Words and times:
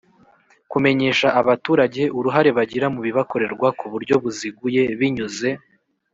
Kumenyesha 0.71 1.27
abaturage 1.41 2.03
uruhare 2.17 2.49
bagira 2.57 2.87
mu 2.93 2.99
bibakorerwa 3.05 3.67
ku 3.79 3.85
buryo 3.91 4.15
buziguye 4.23 4.81
Binyuze 4.99 5.49